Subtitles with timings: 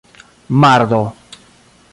[0.61, 1.13] mardo